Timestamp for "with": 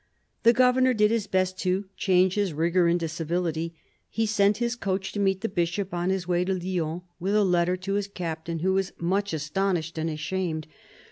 7.19-7.35